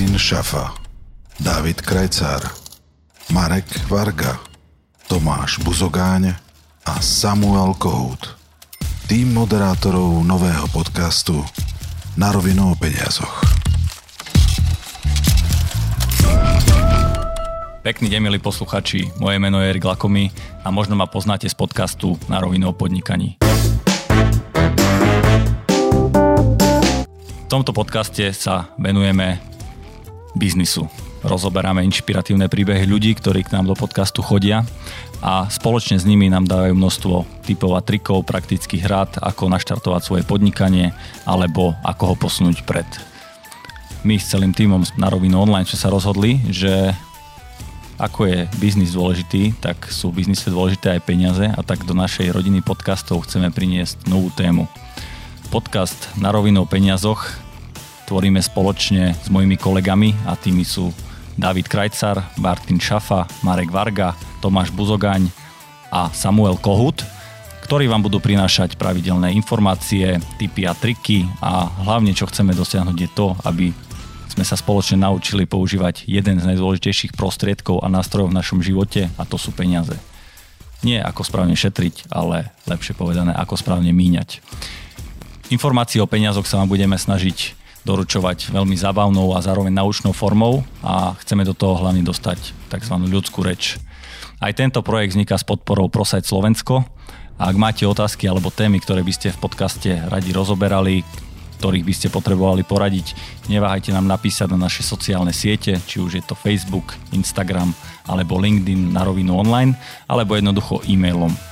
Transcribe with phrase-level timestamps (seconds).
[0.00, 0.72] Šafa,
[1.36, 2.48] David Krajcár,
[3.28, 4.40] Marek Varga,
[5.04, 6.32] Tomáš Buzogáň
[6.88, 8.32] a Samuel Kohout.
[9.04, 11.44] Tým moderátorov nového podcastu
[12.16, 13.44] Na rovinu o peniazoch.
[17.84, 19.12] Pekný deň, milí posluchači.
[19.20, 20.32] Moje meno je Erik Lakomy
[20.64, 23.36] a možno ma poznáte z podcastu Na rovinu o podnikaní.
[27.36, 29.49] V tomto podcaste sa venujeme
[30.34, 30.86] biznisu.
[31.20, 34.64] Rozoberáme inšpiratívne príbehy ľudí, ktorí k nám do podcastu chodia
[35.20, 40.22] a spoločne s nimi nám dávajú množstvo typov a trikov, praktických rád, ako naštartovať svoje
[40.24, 40.96] podnikanie
[41.28, 42.88] alebo ako ho posunúť pred.
[44.00, 46.96] My s celým týmom na rovinu online sme sa rozhodli, že
[48.00, 52.32] ako je biznis dôležitý, tak sú v biznise dôležité aj peniaze a tak do našej
[52.32, 54.64] rodiny podcastov chceme priniesť novú tému.
[55.52, 57.28] Podcast na rovinu o peniazoch
[58.10, 60.90] tvoríme spoločne s mojimi kolegami a tými sú
[61.38, 65.30] David Krajcar, Martin Šafa, Marek Varga, Tomáš Buzogaň
[65.94, 67.06] a Samuel Kohut,
[67.62, 73.10] ktorí vám budú prinášať pravidelné informácie, tipy a triky a hlavne čo chceme dosiahnuť je
[73.14, 73.70] to, aby
[74.26, 79.22] sme sa spoločne naučili používať jeden z najdôležitejších prostriedkov a nástrojov v našom živote a
[79.22, 79.94] to sú peniaze.
[80.82, 84.42] Nie ako správne šetriť, ale lepšie povedané, ako správne míňať.
[85.54, 91.16] Informácie o peniazoch sa vám budeme snažiť doručovať veľmi zabavnou a zároveň naučnou formou a
[91.24, 92.94] chceme do toho hlavne dostať tzv.
[93.08, 93.80] ľudskú reč.
[94.40, 96.84] Aj tento projekt vzniká s podporou Prosajt Slovensko
[97.40, 101.04] a ak máte otázky alebo témy, ktoré by ste v podcaste radi rozoberali,
[101.60, 103.12] ktorých by ste potrebovali poradiť,
[103.52, 107.76] neváhajte nám napísať na naše sociálne siete, či už je to Facebook, Instagram
[108.08, 109.76] alebo LinkedIn na rovinu online,
[110.08, 111.49] alebo jednoducho e-mailom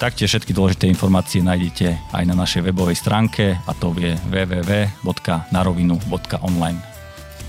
[0.00, 6.80] Taktiež všetky dôležité informácie nájdete aj na našej webovej stránke a to je www.narovinu.online.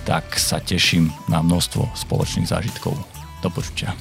[0.04, 3.00] Tak sa teším na množstvo spoločných zážitkov.
[3.40, 3.96] Do počutia.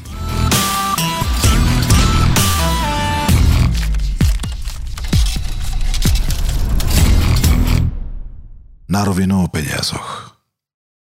[8.91, 10.30] Na rovinu o peniazoch.